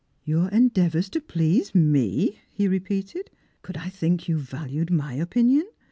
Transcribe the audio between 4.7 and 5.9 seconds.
my opinion?